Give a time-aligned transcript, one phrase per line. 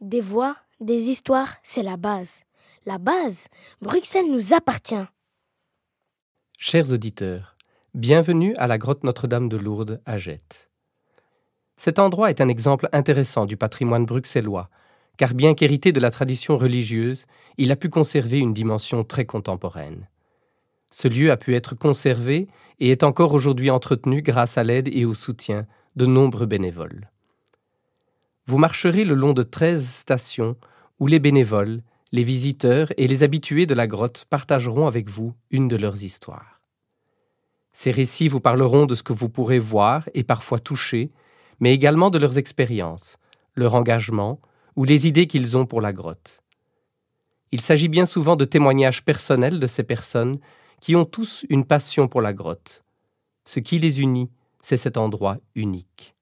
[0.00, 2.42] Des voix, des histoires, c'est la base.
[2.84, 3.46] La base,
[3.80, 5.06] Bruxelles nous appartient.
[6.58, 7.56] Chers auditeurs,
[7.94, 10.68] bienvenue à la grotte Notre-Dame de Lourdes à Jette.
[11.76, 14.68] Cet endroit est un exemple intéressant du patrimoine bruxellois,
[15.16, 17.26] car bien qu'hérité de la tradition religieuse,
[17.56, 20.08] il a pu conserver une dimension très contemporaine.
[20.90, 22.48] Ce lieu a pu être conservé
[22.80, 27.10] et est encore aujourd'hui entretenu grâce à l'aide et au soutien de nombreux bénévoles.
[28.46, 30.56] Vous marcherez le long de treize stations
[30.98, 31.82] où les bénévoles,
[32.12, 36.60] les visiteurs et les habitués de la grotte partageront avec vous une de leurs histoires.
[37.72, 41.10] Ces récits vous parleront de ce que vous pourrez voir et parfois toucher,
[41.58, 43.16] mais également de leurs expériences,
[43.54, 44.40] leur engagement
[44.76, 46.40] ou les idées qu'ils ont pour la grotte.
[47.50, 50.38] Il s'agit bien souvent de témoignages personnels de ces personnes
[50.80, 52.84] qui ont tous une passion pour la grotte.
[53.44, 56.13] Ce qui les unit, c'est cet endroit unique.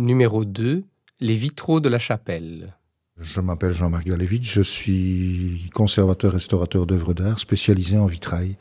[0.00, 0.84] Numéro 2.
[1.20, 2.74] Les vitraux de la chapelle.
[3.20, 8.56] Je m'appelle Jean-Marc Galevitch, je suis conservateur-restaurateur d'œuvres d'art spécialisé en vitrail,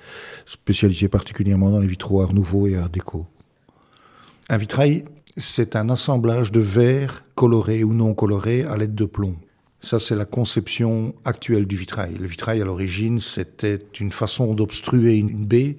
[0.46, 3.26] spécialisé particulièrement dans les vitraux art nouveau et art déco.
[4.50, 5.06] Un vitrail,
[5.38, 9.38] c'est un assemblage de verres colorés ou non colorés à l'aide de plomb.
[9.80, 12.16] Ça, c'est la conception actuelle du vitrail.
[12.16, 15.78] Le vitrail, à l'origine, c'était une façon d'obstruer une baie.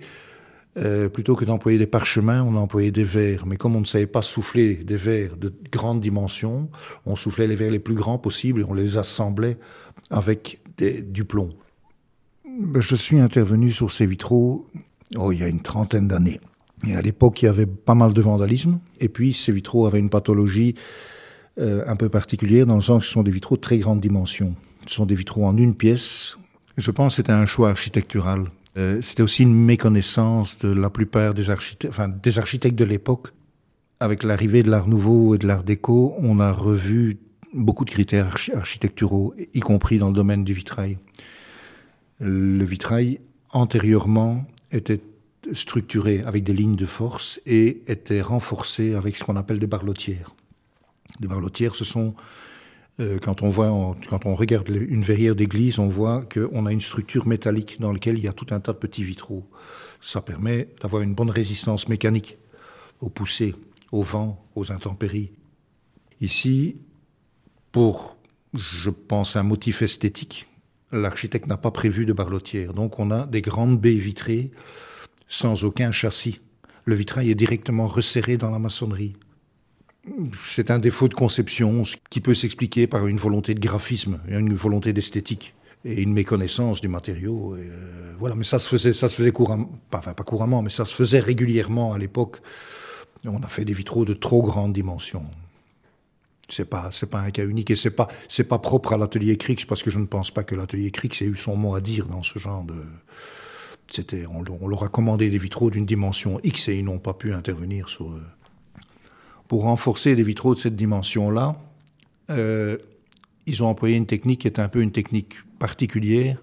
[0.80, 3.44] Euh, plutôt que d'employer des parchemins, on employait des verres.
[3.46, 6.70] Mais comme on ne savait pas souffler des verres de grandes dimensions,
[7.04, 9.58] on soufflait les verres les plus grands possibles et on les assemblait
[10.08, 11.50] avec du plomb.
[12.46, 14.66] Ben, je suis intervenu sur ces vitraux
[15.16, 16.40] oh, il y a une trentaine d'années.
[16.86, 18.78] Et à l'époque, il y avait pas mal de vandalisme.
[19.00, 20.74] Et puis, ces vitraux avaient une pathologie
[21.58, 24.00] euh, un peu particulière dans le sens que ce sont des vitraux de très grande
[24.00, 24.54] dimension.
[24.86, 26.38] Ce sont des vitraux en une pièce.
[26.78, 28.46] Je pense que c'était un choix architectural.
[28.80, 33.28] Euh, c'était aussi une méconnaissance de la plupart des architectes, enfin, des architectes de l'époque.
[34.00, 37.18] Avec l'arrivée de l'art nouveau et de l'art déco, on a revu
[37.52, 40.96] beaucoup de critères architecturaux, y compris dans le domaine du vitrail.
[42.20, 45.00] Le vitrail, antérieurement, était
[45.52, 50.34] structuré avec des lignes de force et était renforcé avec ce qu'on appelle des barlotières.
[51.18, 52.14] Des barlotières, ce sont
[53.22, 57.26] quand on voit, quand on regarde une verrière d'église, on voit qu'on a une structure
[57.26, 59.48] métallique dans laquelle il y a tout un tas de petits vitraux.
[60.00, 62.38] Ça permet d'avoir une bonne résistance mécanique
[63.00, 63.54] aux poussées,
[63.92, 65.32] au vent, aux intempéries.
[66.20, 66.76] Ici,
[67.72, 68.16] pour,
[68.54, 70.46] je pense, un motif esthétique,
[70.92, 72.74] l'architecte n'a pas prévu de barlotière.
[72.74, 74.50] Donc on a des grandes baies vitrées
[75.28, 76.40] sans aucun châssis.
[76.84, 79.14] Le vitrail est directement resserré dans la maçonnerie.
[80.34, 84.92] C'est un défaut de conception qui peut s'expliquer par une volonté de graphisme, une volonté
[84.92, 87.54] d'esthétique et une méconnaissance du matériau.
[87.54, 90.94] Euh, voilà, mais ça se faisait, ça se faisait couramment, pas couramment, mais ça se
[90.94, 92.40] faisait régulièrement à l'époque.
[93.24, 95.24] On a fait des vitraux de trop grande dimension.
[96.48, 99.36] C'est pas, c'est pas un cas unique et c'est pas, c'est pas propre à l'atelier
[99.36, 101.80] Crix parce que je ne pense pas que l'atelier Crix ait eu son mot à
[101.80, 102.74] dire dans ce genre de.
[103.90, 107.14] C'était, on, on leur a commandé des vitraux d'une dimension X et ils n'ont pas
[107.14, 108.10] pu intervenir sur.
[108.10, 108.20] Euh,
[109.50, 111.56] pour renforcer les vitraux de cette dimension-là,
[112.30, 112.78] euh,
[113.46, 116.36] ils ont employé une technique qui est un peu une technique particulière.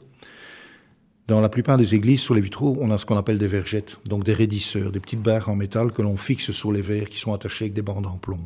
[1.30, 3.98] Dans la plupart des églises, sur les vitraux, on a ce qu'on appelle des vergettes,
[4.04, 7.18] donc des raidisseurs, des petites barres en métal que l'on fixe sur les verres qui
[7.18, 8.42] sont attachés avec des bandes en plomb.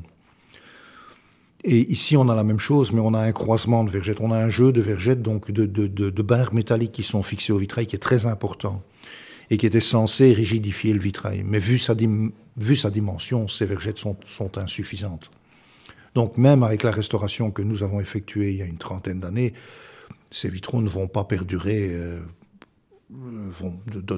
[1.64, 4.22] Et ici, on a la même chose, mais on a un croisement de vergettes.
[4.22, 7.88] On a un jeu de vergettes, donc de, barres métalliques qui sont fixées au vitrail,
[7.88, 8.84] qui est très important
[9.50, 11.44] et qui était censé rigidifier le vitrail.
[11.44, 11.96] Mais vu sa,
[12.58, 14.18] vu sa dimension, ces vergettes sont,
[14.58, 15.32] insuffisantes.
[16.16, 19.54] Donc même avec la restauration que nous avons effectuée il y a une trentaine d'années,
[20.30, 21.90] ces vitraux ne vont pas perdurer.
[21.92, 22.22] Euh,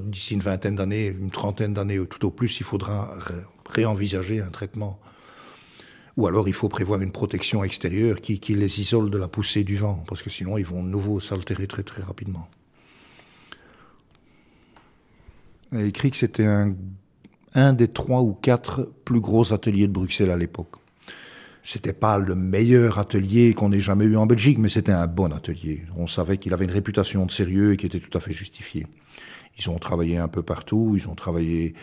[0.04, 3.12] d'ici une vingtaine d'années, une trentaine d'années tout au plus, il faudra
[3.68, 5.00] réenvisager un traitement.
[6.16, 9.64] Ou alors il faut prévoir une protection extérieure qui, qui les isole de la poussée
[9.64, 12.48] du vent, parce que sinon ils vont de nouveau s'altérer très très rapidement.
[15.76, 16.76] Et que c'était un,
[17.56, 20.76] un des trois ou quatre plus gros ateliers de Bruxelles à l'époque.
[21.66, 25.32] C'était pas le meilleur atelier qu'on ait jamais eu en Belgique, mais c'était un bon
[25.32, 25.84] atelier.
[25.96, 28.86] On savait qu'il avait une réputation de sérieux et qui était tout à fait justifiée.
[29.58, 31.74] Ils ont travaillé un peu partout, ils ont travaillé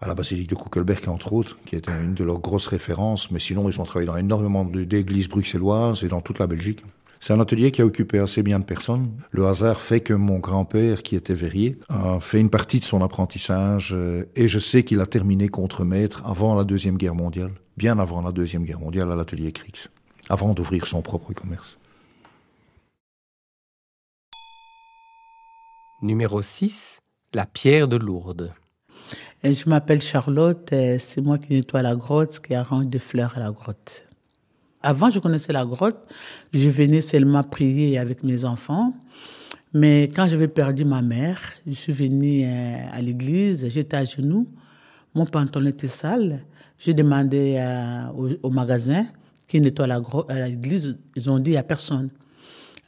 [0.00, 3.40] à la basilique de Kuckelberg, entre autres, qui était une de leurs grosses références, mais
[3.40, 6.84] sinon ils ont travaillé dans énormément d'églises bruxelloises et dans toute la Belgique.
[7.20, 9.10] C'est un atelier qui a occupé assez bien de personnes.
[9.32, 13.02] Le hasard fait que mon grand-père, qui était verrier, a fait une partie de son
[13.02, 17.98] apprentissage euh, et je sais qu'il a terminé contre-maître avant la Deuxième Guerre mondiale, bien
[17.98, 19.88] avant la Deuxième Guerre mondiale à l'atelier Crix,
[20.28, 21.78] avant d'ouvrir son propre commerce.
[26.00, 27.00] Numéro 6.
[27.34, 28.54] La pierre de Lourdes.
[29.42, 33.50] je m'appelle Charlotte, c'est moi qui nettoie la grotte, qui arrange des fleurs à la
[33.50, 34.07] grotte.
[34.82, 36.06] Avant, je connaissais la grotte.
[36.52, 38.94] Je venais seulement prier avec mes enfants.
[39.74, 44.48] Mais quand j'avais perdu ma mère, je suis venue euh, à l'église, j'étais à genoux,
[45.14, 46.44] mon pantalon était sale.
[46.78, 49.06] J'ai demandé euh, au, magasin
[49.46, 52.08] qui nettoie la à l'église, ils ont dit a personne.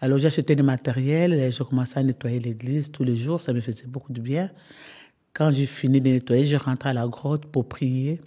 [0.01, 3.53] Alors j'ai acheté du matériel et j'ai commencé à nettoyer l'église tous les jours, ça
[3.53, 4.51] me faisait beaucoup de bien.
[5.35, 8.21] Quand j'ai fini de nettoyer, je rentrais à la grotte pour prier.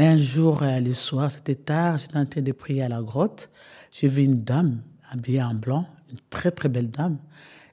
[0.00, 3.50] Un jour, euh, le soir, c'était tard, j'étais en train de prier à la grotte.
[3.90, 4.80] J'ai vu une dame
[5.10, 7.18] habillée en blanc, une très très belle dame.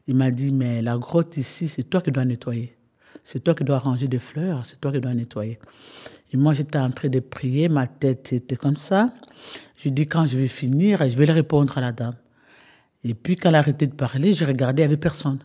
[0.07, 2.75] Il m'a dit, mais la grotte ici, c'est toi qui dois nettoyer.
[3.24, 5.60] C'est toi qui dois ranger des fleurs, c'est toi qui dois nettoyer.
[6.33, 9.13] Et moi, j'étais en train de prier, ma tête était comme ça.
[9.78, 12.16] Je dis, quand je vais finir, je vais répondre à la dame.
[13.04, 15.44] Et puis, quand elle a arrêté de parler, je regardais, il n'y avait personne.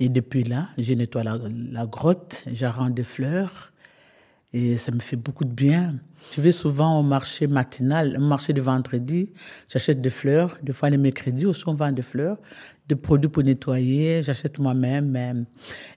[0.00, 3.70] Et depuis là, je nettoie la grotte, j'arrange des fleurs,
[4.56, 5.96] et ça me fait beaucoup de bien.
[6.34, 9.28] Je vais souvent au marché matinal, au marché de vendredi,
[9.68, 10.56] j'achète des fleurs.
[10.62, 12.38] Des fois, les mercredis aussi, on vend des fleurs,
[12.88, 15.44] des produits pour nettoyer, j'achète moi-même.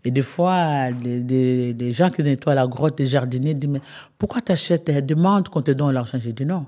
[0.04, 3.82] Et des fois, des, gens qui nettoient la grotte, des jardiniers, disent, mais
[4.18, 6.18] pourquoi tu achètes Demande qu'on te donne l'argent.
[6.20, 6.66] J'ai dit non,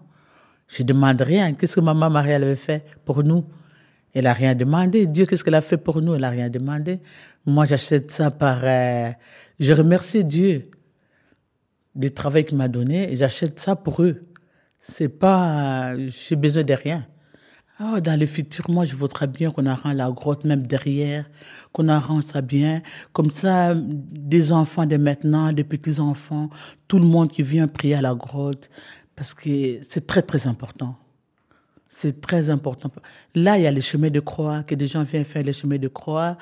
[0.70, 1.54] je demande rien.
[1.54, 3.44] Qu'est-ce que maman Marie avait fait pour nous?
[4.14, 5.08] Elle a rien demandé.
[5.08, 6.16] Dieu, qu'est-ce qu'elle a fait pour nous?
[6.16, 7.00] Elle a rien demandé.
[7.46, 8.60] Moi, j'achète ça par...
[8.64, 9.12] Euh,
[9.60, 10.64] je remercie Dieu
[11.96, 14.22] du travail qu'il m'a donné j'achète ça pour eux.
[14.80, 17.06] C'est pas, j'ai besoin de rien.
[17.84, 21.28] Oh, dans le futur, moi, je voudrais bien qu'on arrange la grotte, même derrière,
[21.72, 22.82] qu'on arrange ça bien.
[23.12, 26.50] Comme ça, des enfants de maintenant, des petits-enfants,
[26.88, 28.70] tout le monde qui vient prier à la grotte,
[29.16, 30.96] parce que c'est très, très important.
[31.90, 32.92] C'est très important.
[33.34, 35.80] Là, il y a les chemins de croix, que des gens viennent faire les chemins
[35.80, 36.38] de croix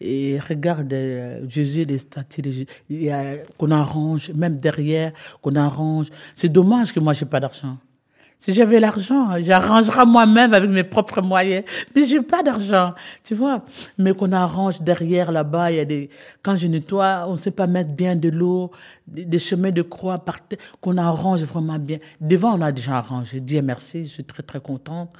[0.00, 2.66] et regarde euh, Jésus, les statues,
[3.56, 5.12] qu'on arrange, même derrière,
[5.42, 6.08] qu'on arrange.
[6.34, 7.78] C'est dommage que moi, j'ai pas d'argent.
[8.40, 11.64] Si j'avais l'argent, j'arrangerais moi-même avec mes propres moyens.
[11.92, 13.64] Mais j'ai pas d'argent, tu vois.
[13.98, 16.08] Mais qu'on arrange derrière là-bas, il y a des,
[16.40, 18.70] quand je nettoie, on ne sait pas mettre bien de l'eau,
[19.08, 20.38] des, chemins de croix par
[20.80, 21.98] qu'on arrange vraiment bien.
[22.20, 23.40] Devant, on a déjà arrangé.
[23.40, 25.10] Dieu merci, je suis très, très contente.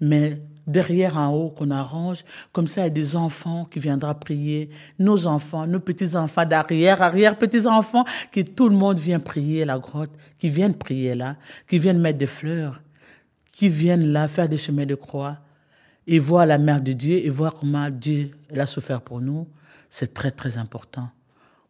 [0.00, 2.24] Mais derrière en haut qu'on arrange.
[2.52, 7.02] Comme ça, il y a des enfants qui viendront prier, nos enfants, nos petits-enfants d'arrière,
[7.02, 11.36] arrière-petits-enfants, qui tout le monde vient prier la grotte, qui viennent prier là,
[11.68, 12.82] qui viennent mettre des fleurs,
[13.52, 15.38] qui viennent là faire des chemins de croix
[16.06, 19.48] et voir la mère de Dieu et voir comment Dieu a souffert pour nous.
[19.90, 21.08] C'est très, très important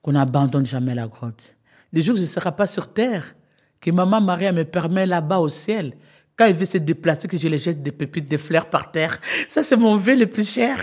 [0.01, 1.57] qu'on n'abandonne jamais la grotte.
[1.93, 3.35] Les jours où je ne serai pas sur terre,
[3.81, 5.95] que Maman Maria me permet là-bas au ciel,
[6.37, 9.21] quand il veut se déplacer, que je les jette des pépites de fleurs par terre.
[9.49, 10.79] Ça, c'est mon vœu le plus cher.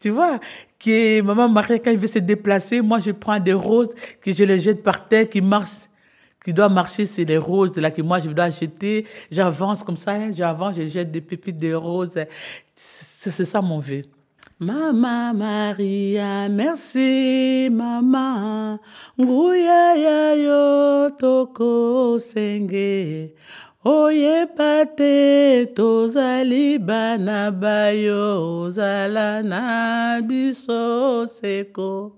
[0.00, 0.40] Tu vois,
[0.78, 4.44] que maman Marie, quand il veut se déplacer, moi, je prends des roses que je
[4.44, 5.88] les jette par terre, qui marchent,
[6.44, 9.06] qui doivent marcher, c'est les roses là que moi, je dois jeter.
[9.30, 12.18] J'avance comme ça, hein, j'avance, je jette des pépites de roses.
[12.74, 14.02] C'est ça mon vœu.
[14.60, 18.80] Mama Maria, merci mama.
[19.16, 23.34] Nguya ya yo toko senge.
[23.88, 32.17] Oyeba te tozali bana bayo ozala na biso seko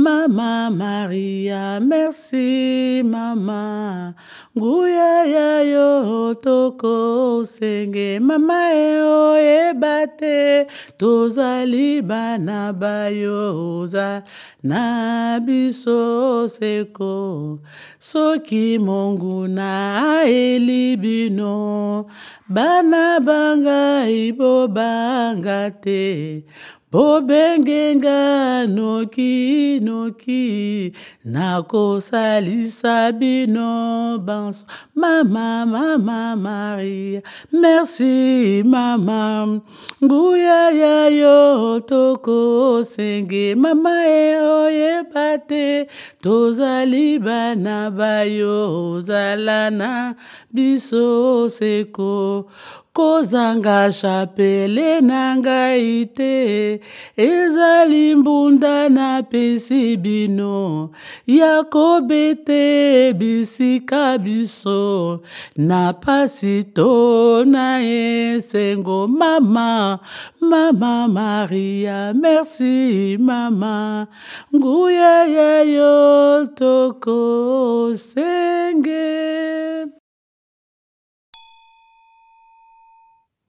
[0.00, 4.14] Mama Maria, merci mama.
[4.56, 8.18] Nguya ya yo toko senge.
[8.18, 10.66] Mama e o e bate.
[10.96, 14.24] Tozali bana bayoza.
[14.62, 17.60] Na biso seko.
[18.00, 22.06] Soki mongu na elibino.
[22.48, 26.44] Bana banga ibo banga te.
[26.92, 30.92] Bobengenga noki noki
[31.24, 34.66] nakosalisa bino banso.
[34.94, 39.60] Mama mama maria merci mama.
[40.02, 43.54] Nguya ya yo tokosenge.
[43.54, 45.86] Mama e oyeba te
[46.22, 50.14] tozali bana bayo ozala na
[50.52, 52.50] biso seko
[52.94, 56.80] kozanga chapele na ngai te.
[57.16, 60.90] Ezali mbunda napesi bino.
[61.26, 65.22] Ya kobete bisika biso.
[65.56, 70.00] Na pasi to na esengo mama.
[70.40, 74.06] Mama maria merci mama.
[74.54, 78.00] Nguya ya yo tokosenge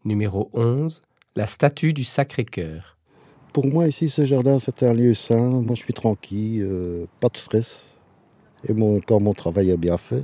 [0.04, 1.04] Numéro 11.
[1.36, 2.98] La statue du Sacré-Cœur.
[3.54, 5.62] Pour moi, ici, ce jardin, c'est un lieu sain.
[5.62, 7.96] Moi, je suis tranquille, euh, pas de stress.
[8.68, 10.24] Et mon, quand mon travail est bien fait,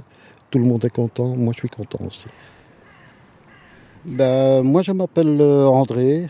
[0.49, 1.35] tout le monde est content.
[1.35, 2.25] Moi, je suis content aussi.
[4.03, 6.27] ben, Moi, je m'appelle euh, André,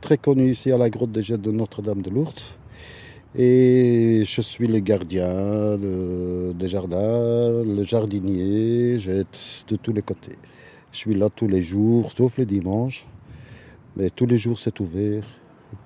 [0.00, 2.40] très connu ici à la grotte des Jets de Notre-Dame de Lourdes.
[3.36, 9.28] Et je suis le gardien des jardins, le jardinier, j'aide
[9.68, 10.36] de tous les côtés.
[10.92, 13.06] Je suis là tous les jours, sauf les dimanches.
[13.96, 15.22] Mais tous les jours, c'est ouvert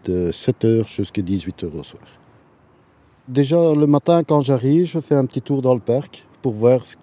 [0.04, 2.02] de 7h jusqu'à 18h au soir.
[3.28, 6.84] Déjà, le matin, quand j'arrive, je fais un petit tour dans le parc pour voir
[6.84, 6.96] ce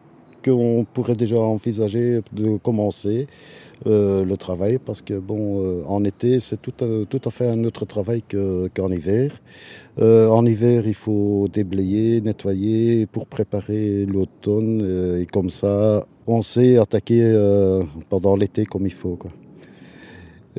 [0.43, 3.27] qu'on pourrait déjà envisager de commencer
[3.87, 6.73] euh, le travail parce que bon euh, en été c'est tout,
[7.09, 9.31] tout, à fait un autre travail qu'en hiver.
[9.99, 16.77] Euh, en hiver il faut déblayer, nettoyer pour préparer l'automne et comme ça on sait
[16.77, 17.23] attaquer
[18.09, 19.15] pendant l'été comme il faut.
[19.15, 19.31] Quoi.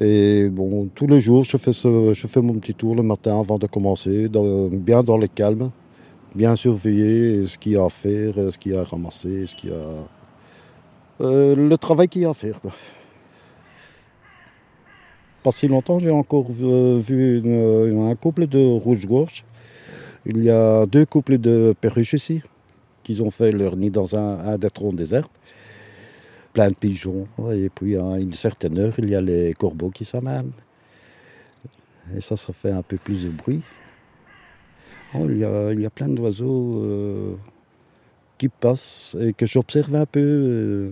[0.00, 3.38] Et bon, tous les jours, je fais, ce, je fais mon petit tour le matin
[3.38, 4.28] avant de commencer,
[4.72, 5.70] bien dans le calme,
[6.34, 9.54] bien surveiller ce qu'il y a à faire, ce qu'il y a à ramasser, ce
[9.54, 10.04] qu'il y a.
[11.20, 12.60] le travail qu'il y a à faire.
[15.42, 19.44] Pas si longtemps, j'ai encore vu un couple de rouge-gorge.
[20.24, 22.42] Il y a deux couples de perruches ici,
[23.02, 25.26] qui ont fait leur nid dans un, des troncs des herbes
[26.52, 27.26] plein de pigeons.
[27.52, 30.52] Et puis à une certaine heure, il y a les corbeaux qui s'amènent.
[32.14, 33.62] Et ça, ça fait un peu plus de bruit.
[35.14, 37.34] Oh, il, y a, il, y a, plein d'oiseaux euh,
[38.38, 40.20] qui passent et que j'observe un peu.
[40.20, 40.90] Euh,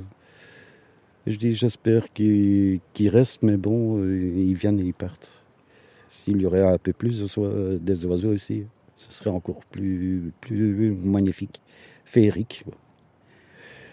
[1.27, 5.43] je dis, j'espère qu'ils restent, mais bon, euh, ils viennent et ils partent.
[6.09, 7.39] S'il y aurait un peu plus
[7.81, 8.65] des oiseaux ici,
[8.97, 11.63] ce serait encore plus, plus magnifique,
[12.05, 12.65] féerique.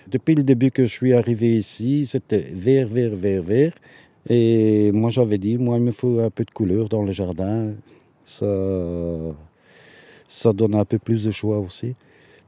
[0.08, 3.74] Depuis le début que je suis arrivé ici, c'était vert, vert, vert, vert.
[4.30, 7.74] Et moi, j'avais dit, moi, il me faut un peu de couleur dans le jardin.
[8.26, 8.46] Ça,
[10.28, 11.96] ça donne un peu plus de choix aussi.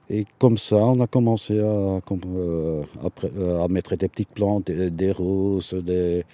[0.10, 2.00] Et comme ça, on a commencé à, euh,
[2.36, 6.26] euh, à, mettre des petites plantes, des, roses, des,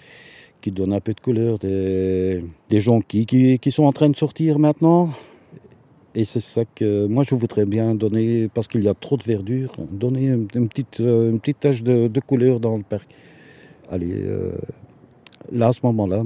[0.62, 4.16] qui donnent un peu de couleur, des, des jonquilles qui, qui, sont en train de
[4.16, 5.10] sortir maintenant.
[6.14, 9.22] Et c'est ça que moi je voudrais bien donner, parce qu'il y a trop de
[9.22, 13.14] verdure, donner une, petite, euh, une petite tache de, couleur dans le parc.
[13.90, 14.24] Allez,
[15.52, 16.22] là à ce moment-là,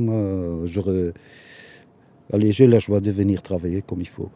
[2.39, 4.31] j'ai la joie de venir travailler comme il faut.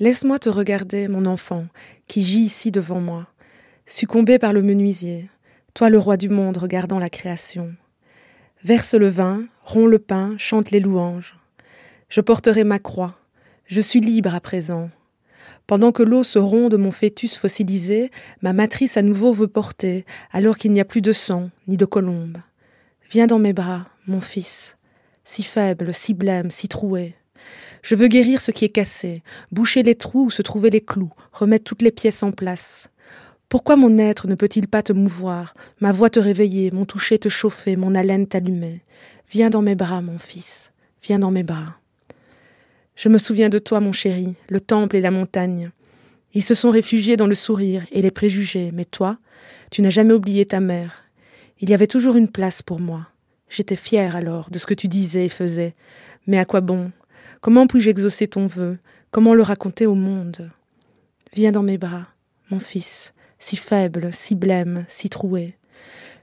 [0.00, 1.66] Laisse-moi te regarder, mon enfant,
[2.06, 3.26] qui gît ici devant moi,
[3.84, 5.28] succombé par le menuisier,
[5.74, 7.74] toi le roi du monde regardant la création.
[8.64, 11.36] Verse le vin, rompt le pain, chante les louanges.
[12.08, 13.18] Je porterai ma croix,
[13.66, 14.88] je suis libre à présent.
[15.66, 20.06] Pendant que l'eau se rompt de mon fœtus fossilisé, ma matrice à nouveau veut porter,
[20.32, 22.38] alors qu'il n'y a plus de sang, ni de colombe.
[23.10, 24.78] Viens dans mes bras, mon fils,
[25.24, 27.16] si faible, si blême, si troué.
[27.82, 29.22] Je veux guérir ce qui est cassé,
[29.52, 32.90] boucher les trous où se trouvaient les clous, remettre toutes les pièces en place.
[33.48, 37.28] Pourquoi mon être ne peut-il pas te mouvoir, ma voix te réveiller, mon toucher te
[37.28, 38.82] chauffer, mon haleine t'allumer?
[39.30, 40.72] Viens dans mes bras, mon fils,
[41.02, 41.76] viens dans mes bras.
[42.96, 45.70] Je me souviens de toi, mon chéri, le temple et la montagne.
[46.34, 49.18] Ils se sont réfugiés dans le sourire et les préjugés, mais toi,
[49.70, 51.04] tu n'as jamais oublié ta mère.
[51.60, 53.08] Il y avait toujours une place pour moi.
[53.48, 55.74] J'étais fière alors de ce que tu disais et faisais.
[56.26, 56.92] Mais à quoi bon?
[57.42, 58.76] Comment puis-je exaucer ton vœu?
[59.10, 60.50] Comment le raconter au monde?
[61.32, 62.08] Viens dans mes bras,
[62.50, 65.56] mon fils, si faible, si blême, si troué.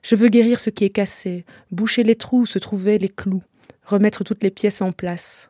[0.03, 3.41] Je veux guérir ce qui est cassé, boucher les trous où se trouvaient les clous,
[3.83, 5.49] remettre toutes les pièces en place.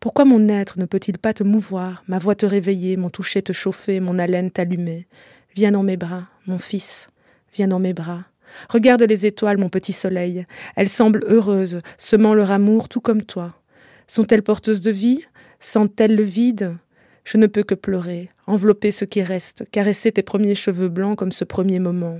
[0.00, 3.52] Pourquoi mon être ne peut-il pas te mouvoir, ma voix te réveiller, mon toucher te
[3.52, 5.06] chauffer, mon haleine t'allumer?
[5.54, 7.10] Viens dans mes bras, mon fils,
[7.52, 8.24] viens dans mes bras.
[8.70, 10.46] Regarde les étoiles, mon petit soleil.
[10.76, 13.54] Elles semblent heureuses, semant leur amour tout comme toi.
[14.06, 15.24] Sont-elles porteuses de vie?
[15.60, 16.76] Sentent-elles le vide?
[17.24, 21.32] Je ne peux que pleurer, envelopper ce qui reste, caresser tes premiers cheveux blancs comme
[21.32, 22.18] ce premier moment.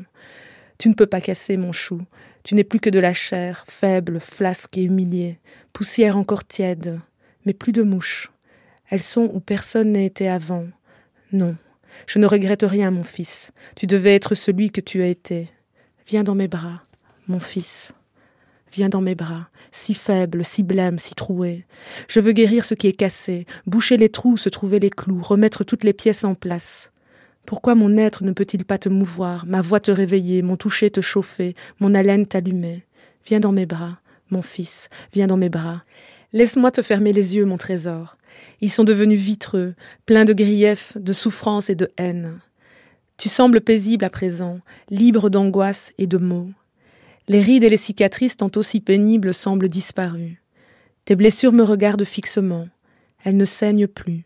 [0.78, 2.00] Tu ne peux pas casser mon chou.
[2.42, 5.38] Tu n'es plus que de la chair, faible, flasque et humiliée,
[5.72, 7.00] poussière encore tiède,
[7.44, 8.30] mais plus de mouches.
[8.90, 10.66] Elles sont où personne n'a été avant.
[11.32, 11.56] Non,
[12.06, 13.52] je ne regrette rien, mon fils.
[13.76, 15.48] Tu devais être celui que tu as été.
[16.06, 16.82] Viens dans mes bras,
[17.28, 17.92] mon fils.
[18.74, 21.64] Viens dans mes bras, si faible, si blême, si troué.
[22.08, 25.62] Je veux guérir ce qui est cassé, boucher les trous se trouvaient les clous, remettre
[25.62, 26.90] toutes les pièces en place.
[27.46, 31.00] Pourquoi mon être ne peut-il pas te mouvoir, ma voix te réveiller, mon toucher te
[31.00, 32.82] chauffer, mon haleine t'allumer?
[33.24, 34.00] Viens dans mes bras,
[34.30, 35.84] mon fils, viens dans mes bras.
[36.32, 38.16] Laisse-moi te fermer les yeux, mon trésor.
[38.60, 42.40] Ils sont devenus vitreux, pleins de griefs, de souffrance et de haine.
[43.18, 44.58] Tu sembles paisible à présent,
[44.90, 46.50] libre d'angoisse et de maux.
[47.26, 50.42] Les rides et les cicatrices tant aussi pénibles semblent disparues.
[51.06, 52.68] Tes blessures me regardent fixement.
[53.24, 54.24] Elles ne saignent plus.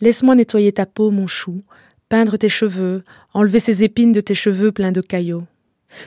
[0.00, 1.62] Laisse-moi nettoyer ta peau, mon chou,
[2.08, 3.02] peindre tes cheveux,
[3.34, 5.46] enlever ces épines de tes cheveux pleins de caillots.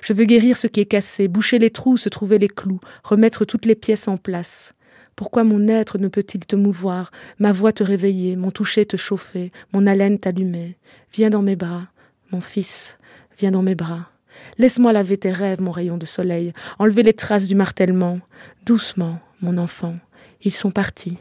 [0.02, 3.44] Je veux guérir ce qui est cassé, boucher les trous, se trouver les clous, remettre
[3.44, 4.74] toutes les pièces en place.
[5.16, 9.52] Pourquoi mon être ne peut-il te mouvoir, ma voix te réveiller, mon toucher te chauffer,
[9.74, 10.78] mon haleine t'allumer?
[11.14, 11.88] Viens dans mes bras,
[12.32, 12.98] mon fils,
[13.38, 14.15] viens dans mes bras.
[14.58, 18.20] Laisse-moi laver tes rêves, mon rayon de soleil, enlever les traces du martèlement.
[18.66, 19.96] Doucement, mon enfant,
[20.42, 21.18] ils sont partis.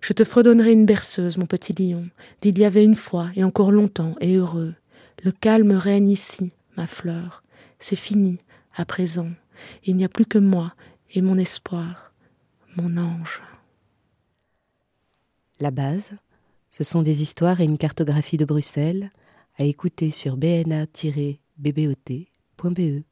[0.00, 2.08] Je te fredonnerai une berceuse, mon petit lion,
[2.40, 4.74] d'il y avait une fois et encore longtemps et heureux.
[5.24, 7.42] Le calme règne ici, ma fleur.
[7.78, 8.38] C'est fini,
[8.74, 9.30] à présent.
[9.84, 10.74] Il n'y a plus que moi
[11.12, 12.12] et mon espoir,
[12.76, 13.40] mon ange.
[15.60, 16.10] La base,
[16.68, 19.10] ce sont des histoires et une cartographie de Bruxelles
[19.58, 20.36] à écouter sur
[22.56, 23.05] 点 .be。